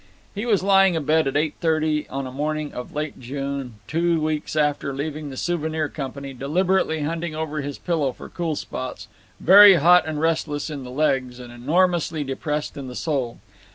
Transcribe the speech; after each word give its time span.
He 0.33 0.47
was 0.47 0.63
lying 0.63 0.95
abed 0.95 1.27
at 1.27 1.37
eight 1.37 1.53
thirty 1.59 2.09
on 2.09 2.25
a 2.25 2.31
morning 2.31 2.73
of 2.73 2.91
late 2.95 3.19
June, 3.19 3.75
two 3.85 4.19
weeks 4.19 4.55
after 4.55 4.91
leaving 4.93 5.29
the 5.29 5.37
Souvenir 5.37 5.89
Company, 5.89 6.33
deliberately 6.33 7.01
hunting 7.03 7.35
over 7.35 7.61
his 7.61 7.77
pillow 7.77 8.11
for 8.11 8.27
cool 8.27 8.55
spots, 8.55 9.07
very 9.39 9.75
hot 9.75 10.07
and 10.07 10.19
restless 10.19 10.71
in 10.71 10.83
the 10.83 10.89
legs 10.89 11.39
and 11.39 11.53
enormously 11.53 12.23
depressed 12.23 12.77
in 12.77 12.87
the 12.87 12.95
soul. 12.95 13.37